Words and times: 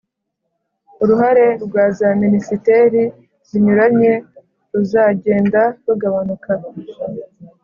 uruhare 1.03 1.45
rwa 1.65 1.85
za 1.97 2.09
minisiteri 2.23 3.01
zinyuranye 3.47 4.11
ruzagenda 4.73 5.61
rugabanuka 5.85 6.51